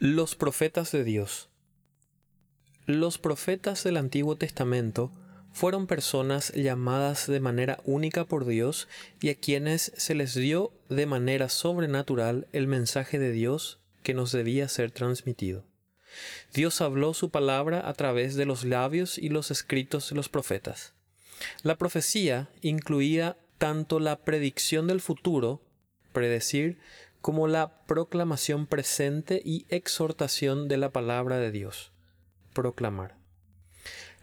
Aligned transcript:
Los 0.00 0.34
profetas 0.34 0.90
de 0.90 1.04
Dios. 1.04 1.48
Los 2.84 3.16
profetas 3.18 3.84
del 3.84 3.96
Antiguo 3.96 4.34
Testamento 4.34 5.12
fueron 5.52 5.86
personas 5.86 6.52
llamadas 6.52 7.28
de 7.28 7.38
manera 7.38 7.78
única 7.84 8.24
por 8.24 8.44
Dios 8.44 8.88
y 9.20 9.28
a 9.28 9.36
quienes 9.36 9.92
se 9.96 10.16
les 10.16 10.34
dio 10.34 10.72
de 10.88 11.06
manera 11.06 11.48
sobrenatural 11.48 12.48
el 12.52 12.66
mensaje 12.66 13.20
de 13.20 13.30
Dios 13.30 13.78
que 14.02 14.14
nos 14.14 14.32
debía 14.32 14.68
ser 14.68 14.90
transmitido. 14.90 15.64
Dios 16.52 16.80
habló 16.80 17.14
su 17.14 17.30
palabra 17.30 17.88
a 17.88 17.94
través 17.94 18.34
de 18.34 18.46
los 18.46 18.64
labios 18.64 19.16
y 19.16 19.28
los 19.28 19.52
escritos 19.52 20.10
de 20.10 20.16
los 20.16 20.28
profetas. 20.28 20.92
La 21.62 21.78
profecía 21.78 22.50
incluía 22.62 23.36
tanto 23.58 24.00
la 24.00 24.24
predicción 24.24 24.88
del 24.88 25.00
futuro, 25.00 25.62
predecir, 26.12 26.78
como 27.24 27.48
la 27.48 27.86
proclamación 27.86 28.66
presente 28.66 29.40
y 29.42 29.64
exhortación 29.70 30.68
de 30.68 30.76
la 30.76 30.90
palabra 30.90 31.38
de 31.38 31.50
Dios, 31.50 31.90
proclamar. 32.52 33.16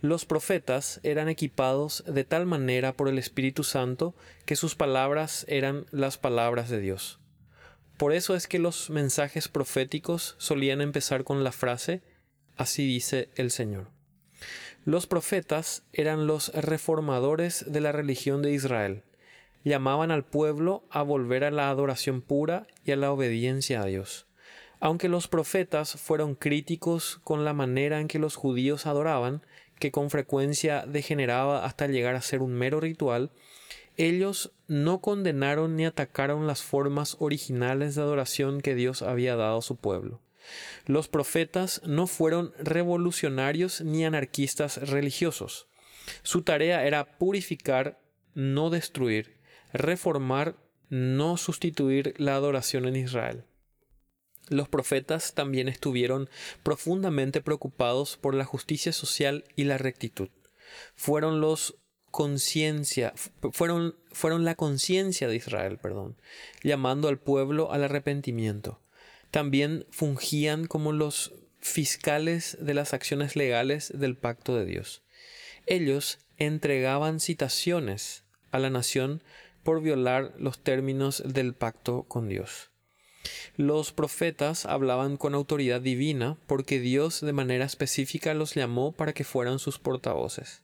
Los 0.01 0.25
profetas 0.25 0.99
eran 1.01 1.27
equipados 1.27 2.03
de 2.05 2.25
tal 2.25 2.45
manera 2.45 2.93
por 2.93 3.07
el 3.07 3.17
Espíritu 3.17 3.63
Santo 3.63 4.13
que 4.45 4.55
sus 4.55 4.75
palabras 4.75 5.47
eran 5.49 5.87
las 5.89 6.19
palabras 6.19 6.69
de 6.69 6.79
Dios. 6.79 7.19
Por 7.97 8.13
eso 8.13 8.35
es 8.35 8.45
que 8.45 8.59
los 8.59 8.91
mensajes 8.91 9.47
proféticos 9.47 10.35
solían 10.37 10.79
empezar 10.79 11.23
con 11.23 11.43
la 11.43 11.51
frase 11.51 12.03
Así 12.55 12.85
dice 12.85 13.29
el 13.35 13.49
Señor. 13.49 13.87
Los 14.85 15.07
profetas 15.07 15.81
eran 15.91 16.27
los 16.27 16.49
reformadores 16.53 17.65
de 17.67 17.81
la 17.81 17.93
religión 17.93 18.43
de 18.43 18.51
Israel. 18.51 19.05
Llamaban 19.63 20.11
al 20.11 20.25
pueblo 20.25 20.83
a 20.89 21.03
volver 21.03 21.43
a 21.43 21.51
la 21.51 21.69
adoración 21.69 22.21
pura 22.21 22.67
y 22.83 22.91
a 22.91 22.95
la 22.95 23.11
obediencia 23.11 23.81
a 23.81 23.85
Dios. 23.85 24.27
Aunque 24.79 25.09
los 25.09 25.27
profetas 25.27 25.93
fueron 25.93 26.33
críticos 26.33 27.19
con 27.23 27.45
la 27.45 27.53
manera 27.53 27.99
en 27.99 28.07
que 28.07 28.17
los 28.17 28.35
judíos 28.35 28.87
adoraban, 28.87 29.45
que 29.77 29.91
con 29.91 30.09
frecuencia 30.09 30.85
degeneraba 30.87 31.65
hasta 31.65 31.87
llegar 31.87 32.15
a 32.15 32.21
ser 32.21 32.41
un 32.41 32.53
mero 32.53 32.79
ritual, 32.79 33.31
ellos 33.97 34.51
no 34.67 35.01
condenaron 35.01 35.75
ni 35.75 35.85
atacaron 35.85 36.47
las 36.47 36.63
formas 36.63 37.17
originales 37.19 37.93
de 37.93 38.01
adoración 38.01 38.61
que 38.61 38.73
Dios 38.73 39.03
había 39.03 39.35
dado 39.35 39.59
a 39.59 39.61
su 39.61 39.75
pueblo. 39.75 40.21
Los 40.85 41.07
profetas 41.07 41.81
no 41.85 42.07
fueron 42.07 42.53
revolucionarios 42.57 43.81
ni 43.81 44.05
anarquistas 44.05 44.89
religiosos. 44.89 45.67
Su 46.23 46.41
tarea 46.41 46.85
era 46.85 47.17
purificar, 47.19 47.99
no 48.33 48.69
destruir, 48.69 49.37
reformar, 49.73 50.55
no 50.89 51.37
sustituir 51.37 52.13
la 52.17 52.35
adoración 52.35 52.85
en 52.85 52.95
Israel. 52.95 53.45
Los 54.49 54.67
profetas 54.67 55.33
también 55.33 55.69
estuvieron 55.69 56.29
profundamente 56.63 57.41
preocupados 57.41 58.17
por 58.17 58.35
la 58.35 58.43
justicia 58.43 58.91
social 58.91 59.45
y 59.55 59.63
la 59.63 59.77
rectitud. 59.77 60.29
Fueron 60.95 61.39
los 61.39 61.77
conciencia, 62.09 63.13
fueron, 63.53 63.95
fueron 64.11 64.43
la 64.43 64.55
conciencia 64.55 65.29
de 65.29 65.37
Israel, 65.37 65.77
perdón, 65.77 66.17
llamando 66.61 67.07
al 67.07 67.19
pueblo 67.19 67.71
al 67.71 67.85
arrepentimiento 67.85 68.81
también 69.31 69.85
fungían 69.89 70.67
como 70.67 70.91
los 70.91 71.33
fiscales 71.59 72.57
de 72.59 72.73
las 72.73 72.93
acciones 72.93 73.35
legales 73.35 73.91
del 73.95 74.17
pacto 74.17 74.55
de 74.55 74.65
Dios. 74.65 75.01
Ellos 75.65 76.19
entregaban 76.37 77.19
citaciones 77.19 78.23
a 78.51 78.59
la 78.59 78.69
nación 78.69 79.23
por 79.63 79.81
violar 79.81 80.33
los 80.37 80.59
términos 80.59 81.23
del 81.25 81.53
pacto 81.53 82.03
con 82.03 82.27
Dios. 82.27 82.71
Los 83.55 83.91
profetas 83.91 84.65
hablaban 84.65 85.17
con 85.17 85.35
autoridad 85.35 85.81
divina 85.81 86.37
porque 86.47 86.79
Dios 86.79 87.21
de 87.21 87.33
manera 87.33 87.65
específica 87.65 88.33
los 88.33 88.55
llamó 88.55 88.91
para 88.91 89.13
que 89.13 89.23
fueran 89.23 89.59
sus 89.59 89.77
portavoces. 89.77 90.63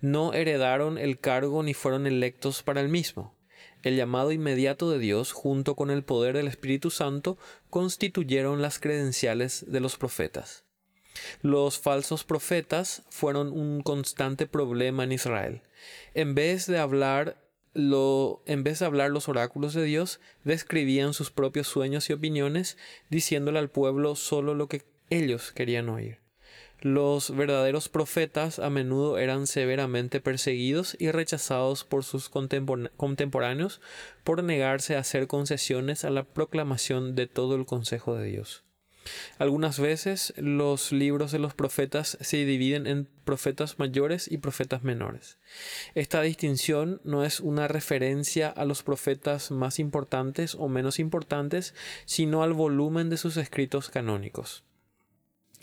No 0.00 0.32
heredaron 0.32 0.98
el 0.98 1.18
cargo 1.18 1.62
ni 1.62 1.74
fueron 1.74 2.06
electos 2.06 2.62
para 2.62 2.80
el 2.80 2.88
mismo. 2.88 3.34
El 3.82 3.96
llamado 3.96 4.32
inmediato 4.32 4.90
de 4.90 4.98
Dios 4.98 5.32
junto 5.32 5.76
con 5.76 5.90
el 5.90 6.02
poder 6.02 6.36
del 6.36 6.48
Espíritu 6.48 6.90
Santo 6.90 7.38
constituyeron 7.70 8.60
las 8.62 8.78
credenciales 8.78 9.64
de 9.68 9.80
los 9.80 9.96
profetas. 9.96 10.64
Los 11.40 11.78
falsos 11.78 12.24
profetas 12.24 13.02
fueron 13.10 13.52
un 13.52 13.82
constante 13.82 14.46
problema 14.46 15.04
en 15.04 15.12
Israel. 15.12 15.62
En 16.14 16.34
vez 16.34 16.66
de 16.66 16.78
hablar 16.78 17.45
lo, 17.76 18.42
en 18.46 18.64
vez 18.64 18.78
de 18.78 18.86
hablar 18.86 19.10
los 19.10 19.28
oráculos 19.28 19.74
de 19.74 19.84
Dios, 19.84 20.18
describían 20.44 21.12
sus 21.12 21.30
propios 21.30 21.68
sueños 21.68 22.08
y 22.08 22.14
opiniones, 22.14 22.78
diciéndole 23.10 23.58
al 23.58 23.70
pueblo 23.70 24.16
solo 24.16 24.54
lo 24.54 24.66
que 24.66 24.82
ellos 25.10 25.52
querían 25.52 25.90
oír. 25.90 26.18
Los 26.80 27.34
verdaderos 27.34 27.88
profetas 27.88 28.58
a 28.58 28.70
menudo 28.70 29.18
eran 29.18 29.46
severamente 29.46 30.20
perseguidos 30.20 30.96
y 30.98 31.10
rechazados 31.10 31.84
por 31.84 32.04
sus 32.04 32.28
contemporáneos 32.28 33.80
por 34.24 34.42
negarse 34.42 34.96
a 34.96 35.00
hacer 35.00 35.26
concesiones 35.26 36.04
a 36.04 36.10
la 36.10 36.24
proclamación 36.24 37.14
de 37.14 37.26
todo 37.26 37.56
el 37.56 37.66
consejo 37.66 38.14
de 38.14 38.26
Dios. 38.26 38.65
Algunas 39.38 39.78
veces 39.78 40.32
los 40.36 40.92
libros 40.92 41.32
de 41.32 41.38
los 41.38 41.54
profetas 41.54 42.18
se 42.20 42.44
dividen 42.44 42.86
en 42.86 43.08
profetas 43.24 43.78
mayores 43.78 44.30
y 44.30 44.38
profetas 44.38 44.84
menores. 44.84 45.38
Esta 45.94 46.22
distinción 46.22 47.00
no 47.04 47.24
es 47.24 47.40
una 47.40 47.68
referencia 47.68 48.48
a 48.48 48.64
los 48.64 48.82
profetas 48.82 49.50
más 49.50 49.78
importantes 49.78 50.54
o 50.54 50.68
menos 50.68 50.98
importantes, 50.98 51.74
sino 52.04 52.42
al 52.42 52.52
volumen 52.52 53.10
de 53.10 53.16
sus 53.16 53.36
escritos 53.36 53.90
canónicos. 53.90 54.64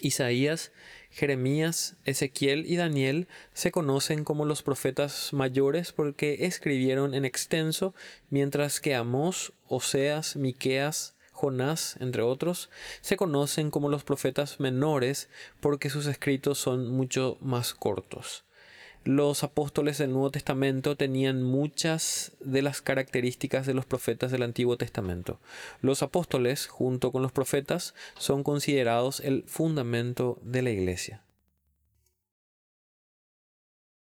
Isaías, 0.02 0.72
Jeremías, 1.10 1.96
Ezequiel 2.04 2.66
y 2.66 2.76
Daniel 2.76 3.28
se 3.54 3.72
conocen 3.72 4.24
como 4.24 4.46
los 4.46 4.64
profetas 4.64 5.32
mayores 5.32 5.92
porque 5.94 6.46
escribieron 6.46 7.14
en 7.14 7.24
extenso, 7.26 7.94
mientras 8.30 8.80
que 8.80 8.96
Amós, 8.96 9.54
Oseas, 9.68 10.36
Miqueas, 10.36 11.16
Jonás, 11.44 11.98
entre 12.00 12.22
otros, 12.22 12.70
se 13.02 13.18
conocen 13.18 13.70
como 13.70 13.90
los 13.90 14.06
profetas 14.06 14.62
menores 14.62 15.28
porque 15.60 15.90
sus 15.90 16.06
escritos 16.06 16.58
son 16.58 16.88
mucho 16.88 17.38
más 17.42 17.74
cortos 17.74 18.46
los 19.06 19.44
apóstoles 19.44 19.98
del 19.98 20.12
Nuevo 20.12 20.32
Testamento 20.32 20.96
tenían 20.96 21.44
muchas 21.44 22.32
de 22.40 22.62
las 22.62 22.82
características 22.82 23.66
de 23.66 23.74
los 23.74 23.86
profetas 23.86 24.32
del 24.32 24.44
Antiguo 24.44 24.78
Testamento. 24.78 25.40
Los 25.82 26.04
apóstoles, 26.04 26.68
junto 26.68 27.12
con 27.12 27.22
los 27.22 27.34
profetas, 27.34 27.96
son 28.18 28.44
considerados 28.44 29.20
el 29.20 29.44
fundamento 29.46 30.40
de 30.42 30.62
la 30.62 30.70
Iglesia. 30.70 31.22